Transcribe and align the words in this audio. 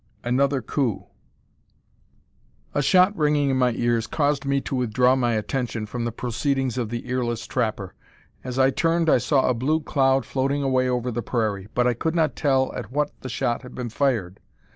ANOTHER 0.23 0.63
"COUP." 0.63 1.11
A 2.73 2.81
shot 2.81 3.15
ringing 3.15 3.51
in 3.51 3.57
my 3.57 3.71
ears 3.73 4.07
caused 4.07 4.45
me 4.45 4.59
to 4.61 4.73
withdraw 4.75 5.15
my 5.15 5.35
attention 5.35 5.85
from 5.85 6.05
the 6.05 6.11
proceedings 6.11 6.75
of 6.79 6.89
the 6.89 7.07
earless 7.07 7.45
trapper. 7.45 7.93
As 8.43 8.57
I 8.57 8.71
turned 8.71 9.11
I 9.11 9.19
saw 9.19 9.47
a 9.47 9.53
blue 9.53 9.79
cloud 9.79 10.25
floating 10.25 10.63
away 10.63 10.89
over 10.89 11.11
the 11.11 11.21
prairie, 11.21 11.67
but 11.75 11.85
I 11.85 11.93
could 11.93 12.15
not 12.15 12.35
tell 12.35 12.73
at 12.73 12.89
what 12.91 13.11
the 13.21 13.29
shot 13.29 13.61
had 13.61 13.75
been 13.75 13.89
fired. 13.89 14.39